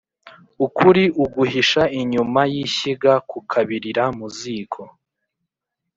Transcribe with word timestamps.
Ukuri 0.65 1.03
uguhisha 1.23 1.83
inyuma 1.99 2.41
y’ishyiga 2.53 3.13
kukabirira 3.29 4.03
mu 4.17 4.27
ziko 4.37 4.81